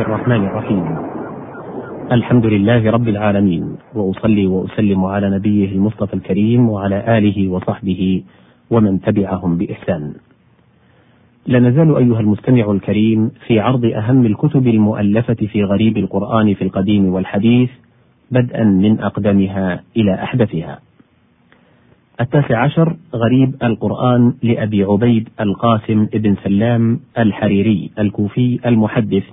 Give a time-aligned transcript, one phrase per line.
[0.00, 0.84] الرحمن الرحيم
[2.12, 8.22] الحمد لله رب العالمين وأصلي وأسلم على نبيه المصطفى الكريم وعلى آله وصحبه
[8.70, 10.14] ومن تبعهم بإحسان.
[11.46, 17.14] لا نزال أيها المستمع الكريم في عرض أهم الكتب المؤلفة في غريب القرآن في القديم
[17.14, 17.70] والحديث
[18.30, 20.78] بدءا من اقدمها إلى أحدثها.
[22.20, 29.24] التاسع عشر غريب القرآن لأبي عبيد القاسم بن سلام الحريري الكوفي المحدث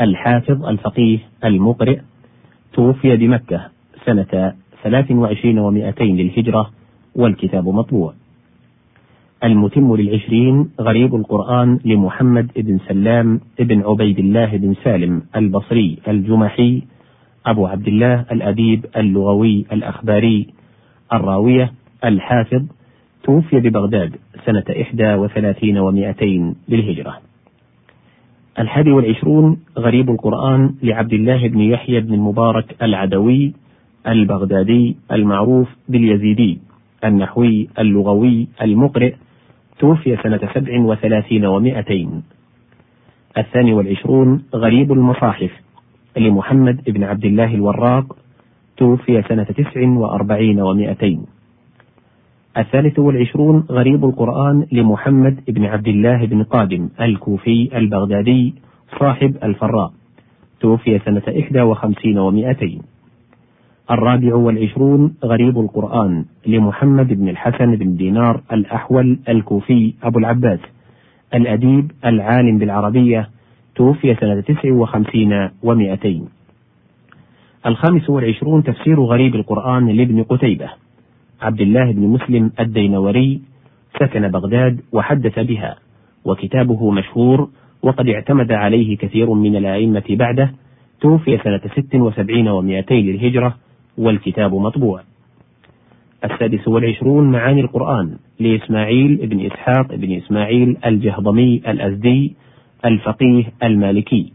[0.00, 2.00] الحافظ الفقيه المقرئ
[2.72, 3.68] توفي بمكة
[4.06, 6.70] سنة ثلاث وعشرين ومائتين للهجرة
[7.14, 8.14] والكتاب مطبوع.
[9.44, 16.82] المتم للعشرين غريب القرآن لمحمد بن سلام بن عبيد الله بن سالم البصري الجمحي
[17.46, 20.46] أبو عبد الله الأديب اللغوي الأخباري
[21.12, 21.72] الراوية
[22.04, 22.62] الحافظ
[23.24, 27.29] توفي ببغداد سنة إحدى وثلاثين ومائتين للهجرة.
[28.60, 33.52] الحادي والعشرون غريب القرآن لعبد الله بن يحيى بن المبارك العدوي
[34.06, 36.58] البغدادي المعروف باليزيدي
[37.04, 39.14] النحوي اللغوي المقرئ
[39.78, 42.22] توفي سنة سبع وثلاثين ومائتين.
[43.38, 45.50] الثاني والعشرون غريب المصاحف
[46.16, 48.16] لمحمد بن عبد الله الوراق
[48.76, 51.26] توفي سنة تسع وأربعين ومائتين.
[52.60, 58.54] الثالث والعشرون غريب القرآن لمحمد بن عبد الله بن قادم الكوفي البغدادي
[58.98, 59.92] صاحب الفراء.
[60.60, 62.82] توفي سنة إحدى وخمسين ومائتين
[63.90, 70.60] الرابع والعشرون غريب القرآن لمحمد بن الحسن بن دينار الأحول الكوفي أبو العباس.
[71.34, 73.28] الأديب العالم بالعربية
[73.74, 76.28] توفي سنة تسع وخمسين ومائتين
[77.66, 80.70] الخامس والعشرون تفسير غريب القرآن لابن قتيبة.
[81.42, 83.40] عبد الله بن مسلم الدينوري
[84.00, 85.76] سكن بغداد وحدث بها
[86.24, 87.48] وكتابه مشهور
[87.82, 90.52] وقد اعتمد عليه كثير من الأئمة بعده
[91.00, 93.54] توفي سنة ست وسبعين ومائتين للهجرة
[93.98, 95.00] والكتاب مطبوع.
[96.24, 102.36] السادس والعشرون معاني القرآن لإسماعيل بن إسحاق بن إسماعيل الجهضمي الأزدي
[102.84, 104.32] الفقيه المالكي.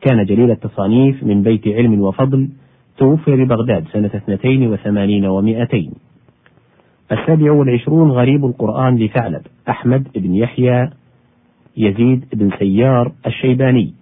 [0.00, 2.48] كان جليل التصانيف من بيت علم وفضل
[2.98, 5.92] توفي ببغداد سنة اثنتين وثمانين ومائتين.
[7.12, 10.90] السابع والعشرون غريب القرآن لثعلب أحمد بن يحيى
[11.76, 13.94] يزيد بن سيار الشيباني.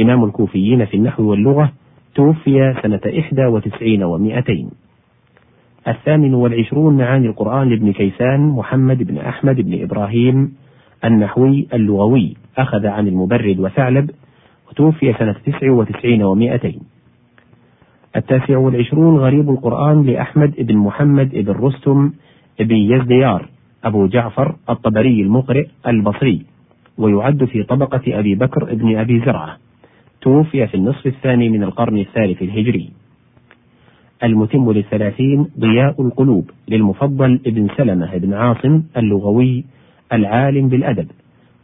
[0.00, 1.72] إمام الكوفيين في النحو واللغة
[2.14, 4.70] توفي سنة إحدى وتسعين ومائتين
[5.88, 10.52] الثامن والعشرون معاني القرآن لابن كيسان محمد بن أحمد بن إبراهيم
[11.04, 14.10] النحوي اللغوي أخذ عن المبرد وثعلب
[14.70, 16.80] وتوفي سنة تسع وتسعين ومائتين
[18.18, 22.12] التاسع والعشرون غريب القرآن لأحمد بن محمد بن رستم
[22.60, 23.48] بن يزديار
[23.84, 26.42] أبو جعفر الطبري المقرئ البصري
[26.98, 29.56] ويعد في طبقة أبي بكر بن أبي زرعة.
[30.20, 32.90] توفي في النصف الثاني من القرن الثالث الهجري.
[34.24, 39.64] المتم للثلاثين ضياء القلوب للمفضل ابن سلمة بن عاصم اللغوي
[40.12, 41.06] العالم بالأدب.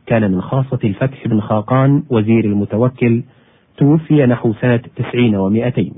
[0.06, 3.22] كان من خاصة الفتح بن خاقان وزير المتوكل
[3.76, 5.94] توفي نحو سنة تسعين ومائتين.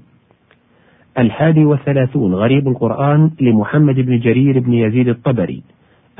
[1.19, 5.63] الحادي والثلاثون غريب القرآن لمحمد بن جرير بن يزيد الطبري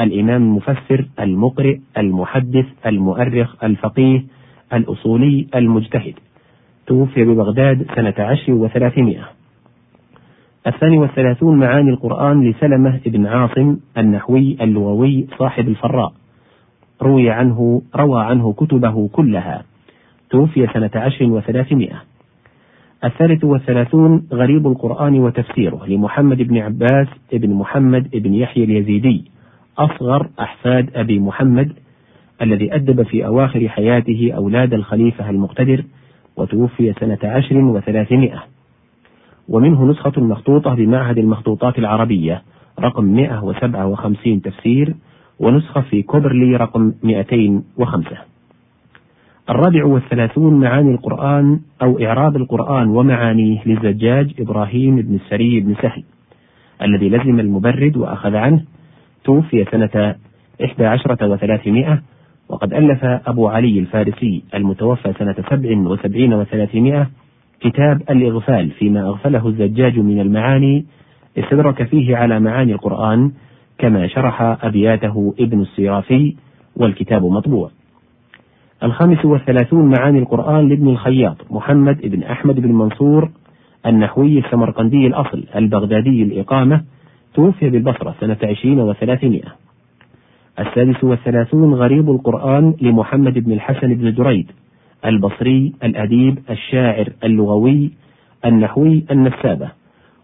[0.01, 4.25] الإمام المفسر المقرئ المحدث المؤرخ الفقيه
[4.73, 6.15] الأصولي المجتهد.
[6.87, 9.29] توفي ببغداد سنة عشر وثلاثمائة.
[10.67, 16.13] الثاني والثلاثون معاني القرآن لسلمة بن عاصم النحوي اللغوي صاحب الفراء.
[17.03, 19.65] روي عنه روى عنه كتبه كلها.
[20.31, 22.03] توفي سنة عشر وثلاثمائة.
[23.05, 29.25] الثالث والثلاثون غريب القرآن وتفسيره لمحمد بن عباس بن محمد بن يحيى اليزيدي
[29.79, 31.73] أصغر أحفاد أبي محمد
[32.43, 35.85] الذي أدب في أواخر حياته أولاد الخليفة المقتدر
[36.37, 38.43] وتوفي سنة عشر وثلاثمائة.
[39.49, 42.43] ومنه نسخة مخطوطة بمعهد المخطوطات العربية
[42.81, 44.95] رقم 157 تفسير
[45.41, 48.36] ونسخة في كوبرلي رقم 205
[49.51, 56.03] الرابع والثلاثون معاني القرآن أو إعراب القرآن ومعانيه للزجاج إبراهيم بن السري بن سهل
[56.83, 58.65] الذي لزم المبرد وأخذ عنه.
[59.25, 60.15] توفي سنة
[60.65, 62.03] إحدى عشرة وثلاثمائة
[62.49, 67.11] وقد ألف أبو علي الفارسي المتوفى سنة سبع وسبعين وثلاثمائة
[67.61, 70.85] كتاب الإغفال فيما أغفله الزجاج من المعاني
[71.39, 73.33] استدرك فيه على معاني القرآن
[73.79, 76.37] كما شرح أبياته ابن السيرافي
[76.77, 77.71] والكتاب مطبوع.
[78.87, 83.31] الخامس والثلاثون معاني القرآن لابن الخياط محمد بن أحمد بن منصور
[83.87, 86.83] النحوي السمرقندي الأصل البغدادي الإقامة
[87.35, 89.55] توفي بالبصرة سنة عشرين وثلاثمائة.
[90.59, 94.51] السادس والثلاثون غريب القرآن لمحمد بن الحسن بن دريد
[95.05, 97.91] البصري الأديب الشاعر اللغوي
[98.45, 99.69] النحوي النسابة.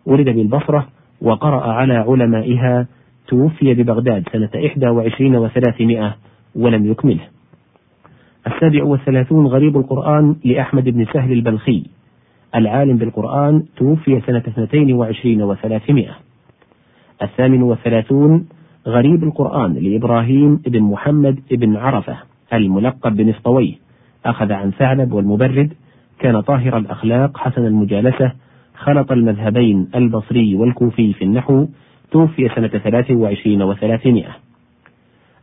[0.07, 0.89] ولد بالبصرة
[1.23, 2.87] وقرأ على علمائها
[3.29, 6.17] توفي ببغداد سنة إحدى وعشرين وثلاثمائة
[6.57, 7.32] ولم يكمله.
[8.47, 11.85] السابع والثلاثون غريب القرآن لأحمد بن سهل البلخي.
[12.55, 16.15] العالم بالقرآن توفي سنة اثنتين وعشرين وثلاثمائة.
[17.23, 18.49] الثامن والثلاثون
[18.87, 22.17] غريب القرآن لإبراهيم بن محمد بن عرفة
[22.53, 23.75] الملقب بنسطويه
[24.27, 25.73] أخذ عن ثعلب والمبرد.
[26.19, 28.33] كان طاهر الأخلاق حسن المجالسة
[28.75, 31.67] خلط المذهبين البصري والكوفي في النحو.
[32.11, 34.37] توفي سنة ثلاث وعشرين وثلاثمائة.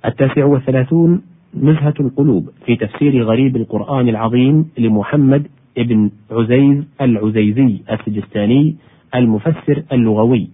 [0.05, 1.21] التاسع والثلاثون
[1.53, 5.47] نزهة القلوب في تفسير غريب القرآن العظيم لمحمد
[5.77, 8.75] بن عزيز العزيزي السجستاني
[9.15, 10.49] المفسر اللغوي.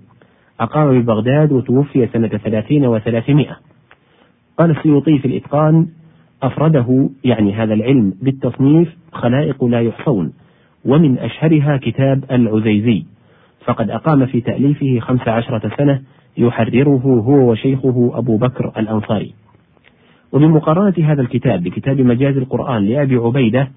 [0.59, 3.57] أقام ببغداد وتوفي سنة ثلاثين وثلاثمائة.
[4.59, 5.87] قال السيوطي في الإتقان
[6.43, 10.33] أفرده يعني هذا العلم بالتصنيف خلائق لا يحصون
[10.85, 13.05] ومن أشهرها كتاب العزيزي.
[13.65, 16.01] فقد أقام في تأليفه خمس عشرة سنة
[16.37, 19.33] يحرره هو وشيخه أبو بكر الأنصاري.
[20.35, 23.67] وبمقارنة هذا الكتاب بكتاب مجاز القرآن لأبي عبيدة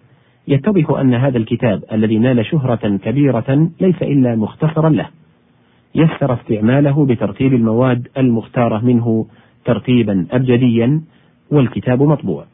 [0.48, 5.06] يتضح أن هذا الكتاب الذي نال شهرة كبيرة ليس إلا مختصرا له.
[5.94, 9.26] يسر استعماله بترتيب المواد المختارة منه
[9.64, 11.00] ترتيبا أبجديا
[11.50, 12.44] والكتاب مطبوع.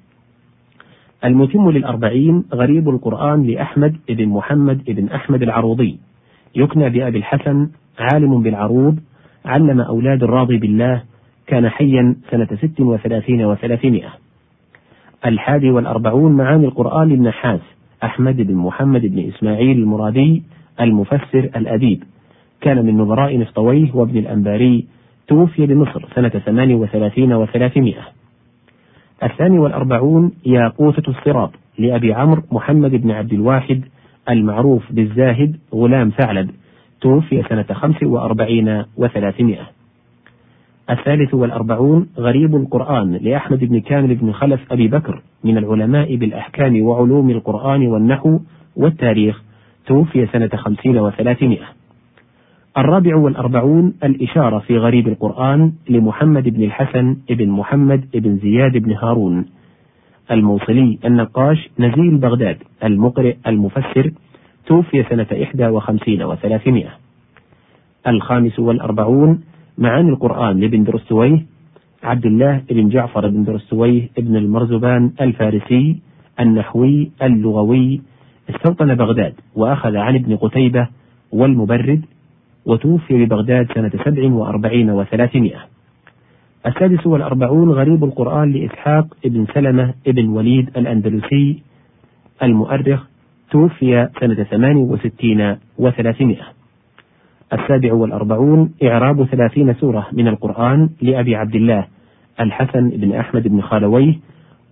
[1.24, 5.98] المتم للأربعين غريب القرآن لأحمد بن محمد بن أحمد العروضي.
[6.56, 7.68] يكنى بأبي الحسن
[7.98, 8.98] عالم بالعروض
[9.44, 11.02] علم أولاد الراضي بالله
[11.46, 14.08] كان حيا سنة ست وثلاثين وثلاثمائة.
[15.26, 17.60] الحادي والأربعون معاني القرآن للنحاس
[18.04, 20.42] أحمد بن محمد بن إسماعيل المرادي
[20.80, 22.02] المفسر الأديب.
[22.60, 24.86] كان من نظراء نسطويه وابن الأنباري
[25.28, 28.02] توفي بمصر سنة ثمان وثلاثين وثلاثمائة.
[29.22, 33.84] الثاني والأربعون ياقوتة الصراط لأبي عمرو محمد بن عبد الواحد
[34.30, 36.50] المعروف بالزاهد غلام ثعلب
[37.00, 39.83] توفي سنة خمس وأربعين وثلاثمائة.
[40.90, 47.30] الثالث والأربعون غريب القرآن لأحمد بن كامل بن خلف أبي بكر من العلماء بالأحكام وعلوم
[47.30, 48.38] القرآن والنحو
[48.76, 49.42] والتاريخ
[49.86, 51.64] توفي سنة خمسين وثلاثمائة.
[52.78, 59.46] الرابع والأربعون الإشارة في غريب القرآن لمحمد بن الحسن بن محمد بن زياد بن هارون.
[60.30, 64.10] الموصلي النقاش نزيل بغداد المقرئ المفسر
[64.66, 66.90] توفي سنة إحدى وخمسين وثلاثمائة.
[68.06, 69.40] الخامس والأربعون
[69.78, 71.46] معاني القرآن لابن درستويه
[72.02, 76.00] عبد الله بن جعفر بن درستويه ابن المرزبان الفارسي
[76.40, 78.00] النحوي اللغوي
[78.50, 80.88] استوطن بغداد وأخذ عن ابن قتيبة
[81.32, 82.04] والمبرد
[82.66, 85.58] وتوفي ببغداد سنة سبع وأربعين وثلاثمائة.
[86.66, 91.62] السادس والأربعون غريب القرآن لإسحاق بن سلمة بن وليد الأندلسي
[92.42, 93.04] المؤرخ
[93.50, 96.44] توفي سنة ثمان وستين وثلاثمائة.
[97.54, 101.86] السابع والأربعون إعراب ثلاثين سورة من القرآن لأبي عبد الله
[102.40, 104.14] الحسن بن أحمد بن خالويه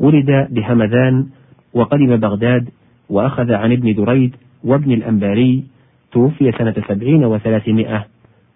[0.00, 1.26] ولد بهمذان
[1.75, 2.69] وقدم بغداد
[3.11, 5.64] وأخذ عن ابن دريد وابن الأنباري
[6.12, 8.06] توفي سنة سبعين وثلاثمائة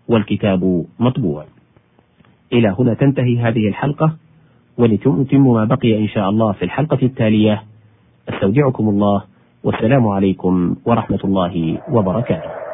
[0.09, 1.45] والكتاب مطبوع.
[2.53, 4.17] إلى هنا تنتهي هذه الحلقة
[4.79, 7.63] ولتتم ما بقي إن شاء الله في الحلقة التالية.
[8.29, 9.23] أستودعكم الله
[9.65, 12.66] والسلام عليكم ورحمة الله وبركاته.